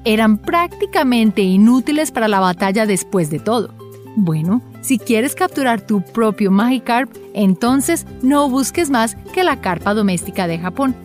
[0.06, 3.74] eran prácticamente inútiles para la batalla después de todo.
[4.16, 10.48] Bueno, si quieres capturar tu propio Magikarp, entonces no busques más que la carpa doméstica
[10.48, 10.96] de Japón.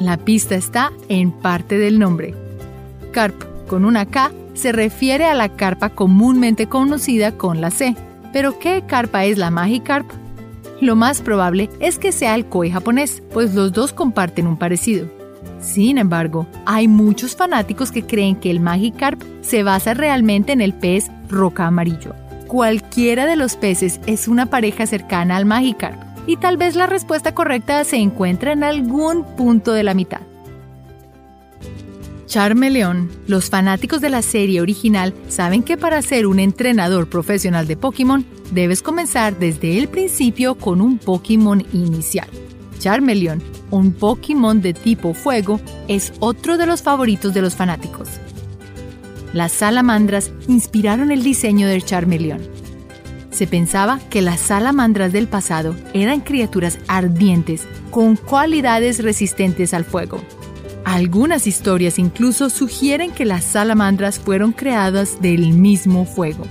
[0.00, 2.34] La pista está en parte del nombre.
[3.12, 3.36] Carp
[3.68, 7.94] con una K se refiere a la carpa comúnmente conocida con la C.
[8.32, 10.10] Pero ¿qué carpa es la Magikarp?
[10.80, 15.15] Lo más probable es que sea el koi japonés, pues los dos comparten un parecido.
[15.66, 20.72] Sin embargo, hay muchos fanáticos que creen que el Magikarp se basa realmente en el
[20.72, 22.14] pez roca amarillo.
[22.46, 27.34] Cualquiera de los peces es una pareja cercana al Magikarp, y tal vez la respuesta
[27.34, 30.20] correcta se encuentra en algún punto de la mitad.
[32.26, 33.10] Charmeleon.
[33.26, 38.24] Los fanáticos de la serie original saben que para ser un entrenador profesional de Pokémon,
[38.52, 42.28] debes comenzar desde el principio con un Pokémon inicial.
[42.78, 48.08] Charmeleon, un Pokémon de tipo fuego, es otro de los favoritos de los fanáticos.
[49.32, 52.40] Las salamandras inspiraron el diseño del Charmeleon.
[53.30, 60.22] Se pensaba que las salamandras del pasado eran criaturas ardientes con cualidades resistentes al fuego.
[60.86, 66.46] Algunas historias incluso sugieren que las salamandras fueron creadas del mismo fuego.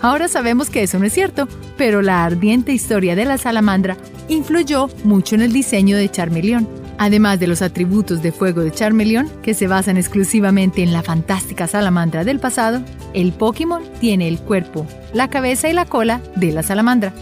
[0.00, 3.98] Ahora sabemos que eso no es cierto, pero la ardiente historia de la salamandra
[4.30, 6.68] influyó mucho en el diseño de Charmeleon.
[6.98, 11.66] Además de los atributos de fuego de Charmeleon, que se basan exclusivamente en la fantástica
[11.66, 12.82] salamandra del pasado,
[13.14, 17.12] el Pokémon tiene el cuerpo, la cabeza y la cola de la salamandra.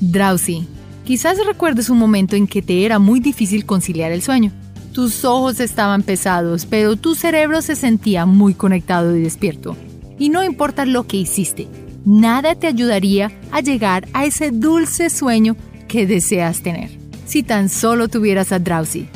[0.00, 0.66] Drowsy.
[1.04, 4.52] Quizás recuerdes un momento en que te era muy difícil conciliar el sueño.
[4.92, 9.76] Tus ojos estaban pesados, pero tu cerebro se sentía muy conectado y despierto.
[10.18, 11.68] Y no importa lo que hiciste,
[12.04, 15.56] nada te ayudaría a llegar a ese dulce sueño
[15.88, 16.90] que deseas tener.
[17.26, 19.08] Si tan solo tuvieras a Drowsy,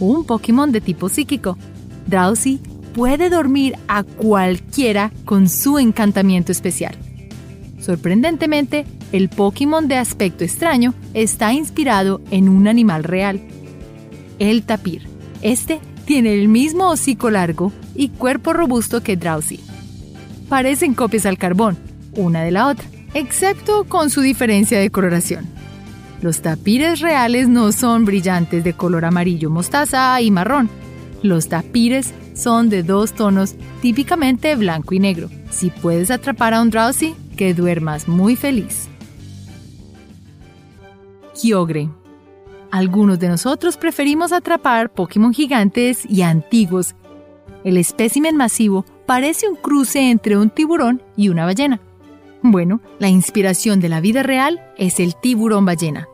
[0.00, 1.58] un Pokémon de tipo psíquico.
[2.06, 2.60] Drowsy
[2.94, 6.96] puede dormir a cualquiera con su encantamiento especial.
[7.80, 13.40] Sorprendentemente, el Pokémon de aspecto extraño está inspirado en un animal real,
[14.38, 15.08] el tapir.
[15.42, 19.60] Este tiene el mismo hocico largo y cuerpo robusto que Drowsy
[20.52, 21.78] parecen copias al carbón,
[22.14, 22.84] una de la otra,
[23.14, 25.46] excepto con su diferencia de coloración.
[26.20, 30.70] Los tapires reales no son brillantes de color amarillo, mostaza y marrón.
[31.22, 35.28] Los tapires son de dos tonos, típicamente blanco y negro.
[35.50, 38.88] Si puedes atrapar a un Drowsy, que duermas muy feliz.
[41.34, 41.88] Kyogre.
[42.70, 46.94] Algunos de nosotros preferimos atrapar Pokémon gigantes y antiguos.
[47.64, 51.80] El espécimen masivo parece un cruce entre un tiburón y una ballena.
[52.42, 56.08] Bueno, la inspiración de la vida real es el tiburón ballena.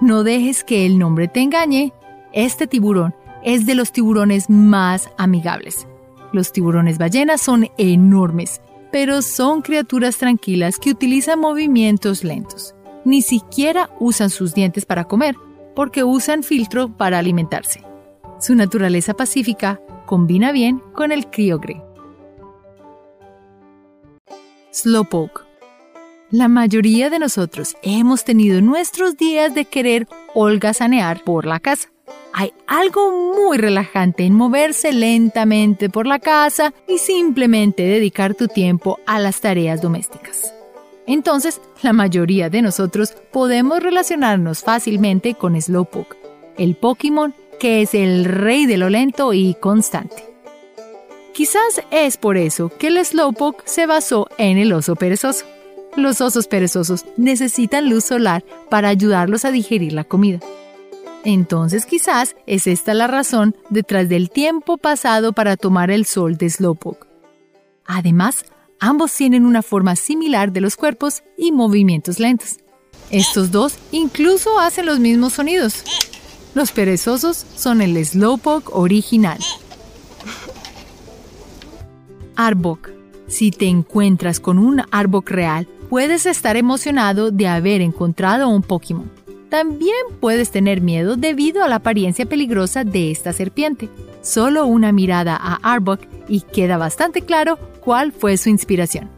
[0.00, 1.92] No dejes que el nombre te engañe.
[2.32, 3.14] Este tiburón
[3.44, 5.86] es de los tiburones más amigables.
[6.32, 8.60] Los tiburones ballenas son enormes,
[8.90, 12.74] pero son criaturas tranquilas que utilizan movimientos lentos.
[13.04, 15.36] Ni siquiera usan sus dientes para comer,
[15.76, 17.82] porque usan filtro para alimentarse.
[18.40, 21.82] Su naturaleza pacífica combina bien con el criogre.
[24.70, 25.47] Slowpoke.
[26.30, 31.88] La mayoría de nosotros hemos tenido nuestros días de querer holgazanear por la casa.
[32.34, 39.00] Hay algo muy relajante en moverse lentamente por la casa y simplemente dedicar tu tiempo
[39.06, 40.52] a las tareas domésticas.
[41.06, 46.18] Entonces, la mayoría de nosotros podemos relacionarnos fácilmente con Slowpoke,
[46.58, 50.22] el Pokémon que es el rey de lo lento y constante.
[51.32, 55.46] Quizás es por eso que el Slowpoke se basó en el oso perezoso.
[55.98, 60.38] Los osos perezosos necesitan luz solar para ayudarlos a digerir la comida.
[61.24, 66.50] Entonces quizás es esta la razón detrás del tiempo pasado para tomar el sol de
[66.50, 67.08] Slowpoke.
[67.84, 68.44] Además,
[68.78, 72.58] ambos tienen una forma similar de los cuerpos y movimientos lentos.
[73.10, 75.82] Estos dos incluso hacen los mismos sonidos.
[76.54, 79.40] Los perezosos son el Slowpoke original.
[82.36, 82.90] Arbok.
[83.26, 89.10] Si te encuentras con un Arbok real, puedes estar emocionado de haber encontrado un Pokémon.
[89.48, 93.88] También puedes tener miedo debido a la apariencia peligrosa de esta serpiente.
[94.20, 99.08] Solo una mirada a Arbok y queda bastante claro cuál fue su inspiración.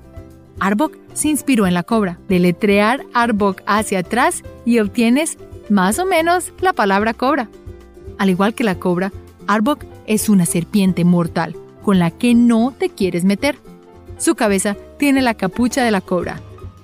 [0.61, 2.18] Arbok se inspiró en la cobra.
[2.29, 5.37] Deletrear Arbok hacia atrás y obtienes
[5.68, 7.49] más o menos la palabra cobra.
[8.18, 9.12] Al igual que la cobra,
[9.49, 13.57] Arbok es una serpiente mortal con la que no te quieres meter.
[14.18, 16.41] Su cabeza tiene la capucha de la cobra.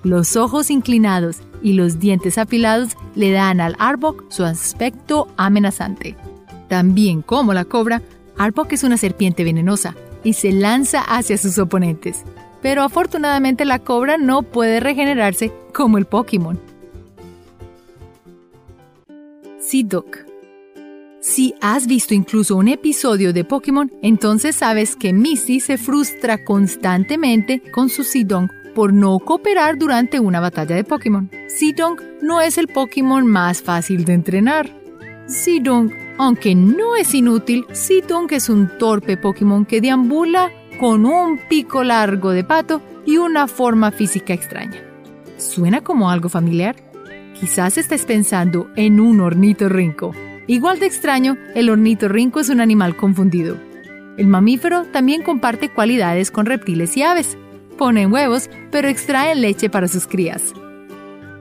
[0.06, 6.14] Los ojos inclinados y los dientes afilados le dan al Arbok su aspecto amenazante.
[6.68, 8.02] También como la cobra,
[8.38, 12.22] Arbok es una serpiente venenosa y se lanza hacia sus oponentes.
[12.62, 16.60] Pero afortunadamente la cobra no puede regenerarse como el Pokémon.
[19.58, 20.24] Seeduk
[21.20, 27.60] si has visto incluso un episodio de Pokémon, entonces sabes que Misty se frustra constantemente
[27.72, 31.30] con su Seedong por no cooperar durante una batalla de Pokémon.
[31.48, 34.70] Seedong no es el Pokémon más fácil de entrenar.
[35.24, 41.84] Seedong, aunque no es inútil, Seedong es un torpe Pokémon que deambula con un pico
[41.84, 44.82] largo de pato y una forma física extraña.
[45.38, 46.76] ¿Suena como algo familiar?
[47.40, 50.12] Quizás estés pensando en un hornito rinco.
[50.46, 53.56] Igual de extraño, el ornitorrinco es un animal confundido.
[54.18, 57.38] El mamífero también comparte cualidades con reptiles y aves.
[57.78, 60.54] Ponen huevos, pero extraen leche para sus crías.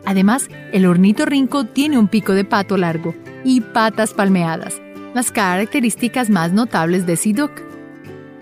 [0.06, 4.82] Además, el ornitorrinco tiene un pico de pato largo y patas palmeadas,
[5.14, 7.52] las características más notables de Siduk.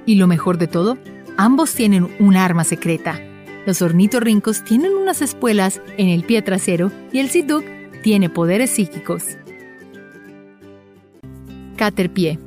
[0.05, 0.97] Y lo mejor de todo,
[1.37, 3.19] ambos tienen un arma secreta.
[3.65, 7.63] Los ornitorrincos tienen unas espuelas en el pie trasero y el Siduk
[8.01, 9.23] tiene poderes psíquicos.
[11.77, 12.39] Caterpie.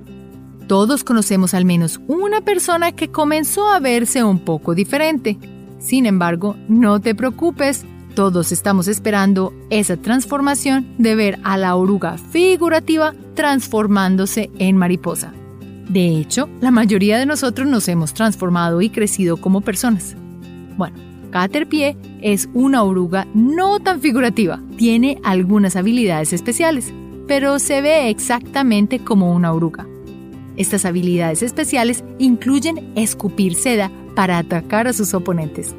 [0.67, 5.39] Todos conocemos al menos una persona que comenzó a verse un poco diferente.
[5.79, 7.85] Sin embargo, no te preocupes,
[8.17, 15.33] todos estamos esperando esa transformación de ver a la oruga figurativa transformándose en mariposa.
[15.89, 20.17] De hecho, la mayoría de nosotros nos hemos transformado y crecido como personas.
[20.77, 20.97] Bueno,
[21.31, 24.61] Caterpie es una oruga no tan figurativa.
[24.77, 26.93] Tiene algunas habilidades especiales,
[27.29, 29.87] pero se ve exactamente como una oruga.
[30.57, 35.75] Estas habilidades especiales incluyen escupir seda para atacar a sus oponentes.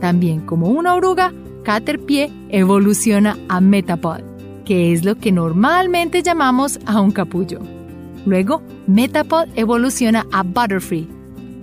[0.00, 4.20] También como una oruga, Caterpie evoluciona a Metapod,
[4.64, 7.60] que es lo que normalmente llamamos a un capullo.
[8.26, 11.08] Luego, Metapod evoluciona a Butterfree,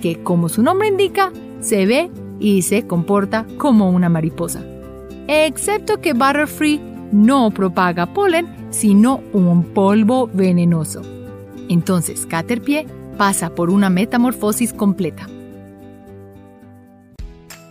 [0.02, 4.64] que como su nombre indica, se ve y se comporta como una mariposa.
[5.28, 6.80] Excepto que Butterfree
[7.12, 11.02] no propaga polen, sino un polvo venenoso.
[11.70, 12.88] Entonces, Caterpie
[13.18, 15.28] pasa por una metamorfosis completa.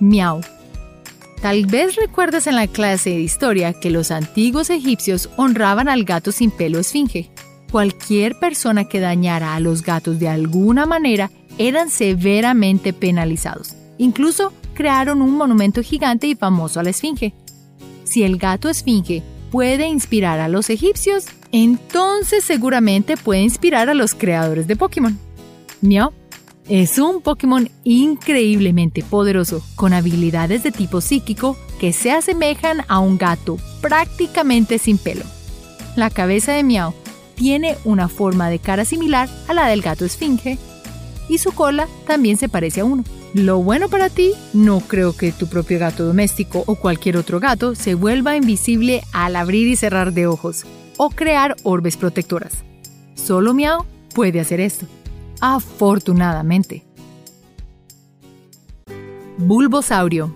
[0.00, 0.40] Miau
[1.44, 6.32] Tal vez recuerdas en la clase de historia que los antiguos egipcios honraban al gato
[6.32, 7.30] sin pelo esfinge.
[7.70, 13.74] Cualquier persona que dañara a los gatos de alguna manera eran severamente penalizados.
[13.98, 17.34] Incluso crearon un monumento gigante y famoso a la esfinge.
[18.04, 24.12] Si el gato esfinge puede inspirar a los egipcios, entonces seguramente puede inspirar a los
[24.12, 25.16] creadores de Pokémon.
[25.82, 26.10] Miau
[26.68, 33.18] es un Pokémon increíblemente poderoso, con habilidades de tipo psíquico que se asemejan a un
[33.18, 35.22] gato prácticamente sin pelo.
[35.94, 36.92] La cabeza de Miau
[37.36, 40.58] tiene una forma de cara similar a la del gato esfinge
[41.28, 43.04] y su cola también se parece a uno.
[43.32, 47.76] Lo bueno para ti, no creo que tu propio gato doméstico o cualquier otro gato
[47.76, 50.64] se vuelva invisible al abrir y cerrar de ojos
[50.96, 52.64] o crear orbes protectoras.
[53.14, 53.84] Solo Miau
[54.14, 54.86] puede hacer esto
[55.40, 56.84] afortunadamente.
[59.36, 60.34] Bulbosaurio.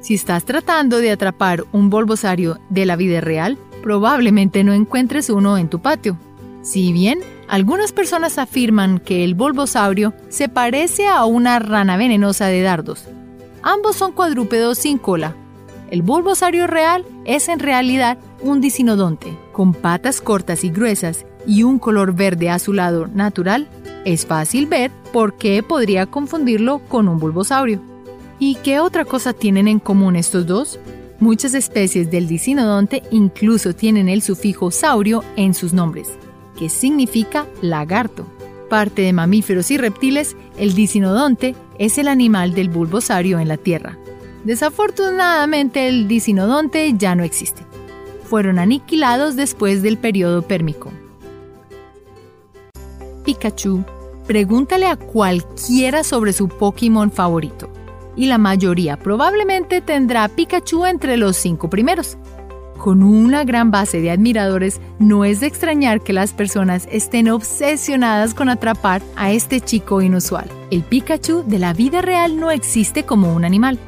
[0.00, 5.58] Si estás tratando de atrapar un bulbosario de la vida real, probablemente no encuentres uno
[5.58, 6.18] en tu patio.
[6.62, 7.18] Si bien
[7.48, 13.04] algunas personas afirman que el bulbosaurio se parece a una rana venenosa de dardos,
[13.62, 15.34] ambos son cuadrúpedos sin cola.
[15.90, 21.80] El bulbosaurio real es en realidad un dicinodonte, con patas cortas y gruesas y un
[21.80, 23.66] color verde azulado natural
[24.04, 27.82] es fácil ver por qué podría confundirlo con un bulbosaurio.
[28.38, 30.78] ¿Y qué otra cosa tienen en común estos dos?
[31.18, 36.06] Muchas especies del dicinodonte incluso tienen el sufijo saurio en sus nombres,
[36.56, 38.28] que significa lagarto.
[38.70, 43.98] Parte de mamíferos y reptiles, el dicinodonte es el animal del bulbosaurio en la Tierra.
[44.44, 47.67] Desafortunadamente el dicinodonte ya no existe.
[48.28, 50.92] Fueron aniquilados después del periodo pérmico.
[53.24, 53.84] Pikachu
[54.26, 57.70] Pregúntale a cualquiera sobre su Pokémon favorito
[58.14, 62.18] y la mayoría probablemente tendrá Pikachu entre los cinco primeros.
[62.76, 68.34] Con una gran base de admiradores, no es de extrañar que las personas estén obsesionadas
[68.34, 70.50] con atrapar a este chico inusual.
[70.70, 73.78] El Pikachu de la vida real no existe como un animal.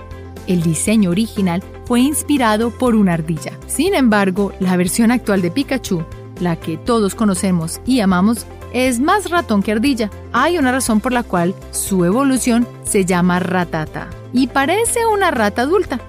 [0.50, 3.52] El diseño original fue inspirado por una ardilla.
[3.68, 6.02] Sin embargo, la versión actual de Pikachu,
[6.40, 10.10] la que todos conocemos y amamos, es más ratón que ardilla.
[10.32, 15.62] Hay una razón por la cual su evolución se llama ratata y parece una rata
[15.62, 16.00] adulta.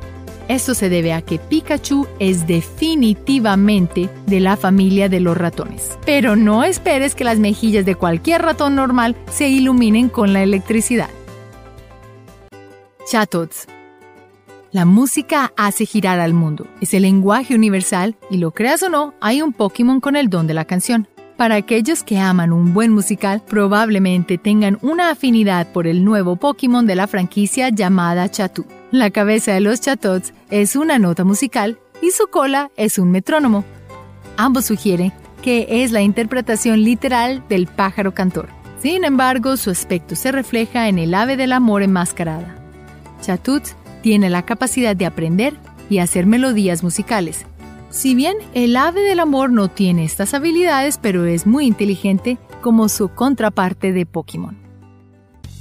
[0.48, 6.00] Esto se debe a que Pikachu es definitivamente de la familia de los ratones.
[6.04, 11.12] Pero no esperes que las mejillas de cualquier ratón normal se iluminen con la electricidad.
[13.06, 13.68] Chatots.
[14.72, 16.65] La música hace girar al mundo.
[16.80, 20.47] Es el lenguaje universal y lo creas o no, hay un Pokémon con el don
[20.47, 21.09] de la canción.
[21.36, 26.88] Para aquellos que aman un buen musical, probablemente tengan una afinidad por el nuevo Pokémon
[26.88, 28.65] de la franquicia llamada Chatu.
[28.91, 33.65] La cabeza de los Chatots es una nota musical y su cola es un metrónomo.
[34.38, 35.11] Ambos sugieren
[35.41, 38.47] que es la interpretación literal del pájaro cantor.
[38.82, 42.55] Sin embargo, su aspecto se refleja en el ave del amor enmascarada.
[43.22, 43.63] Chatut
[44.02, 45.54] tiene la capacidad de aprender
[45.89, 47.45] y hacer melodías musicales,
[47.91, 52.88] si bien el ave del amor no tiene estas habilidades, pero es muy inteligente como
[52.88, 54.58] su contraparte de Pokémon.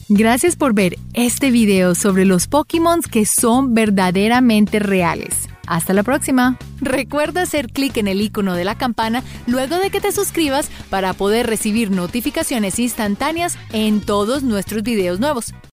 [0.09, 5.49] Gracias por ver este video sobre los Pokémon que son verdaderamente reales.
[5.67, 6.57] Hasta la próxima.
[6.81, 11.13] Recuerda hacer clic en el icono de la campana luego de que te suscribas para
[11.13, 15.55] poder recibir notificaciones instantáneas en todos nuestros videos nuevos.